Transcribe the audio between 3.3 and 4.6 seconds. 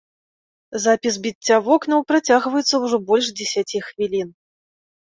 дзесяці хвілін.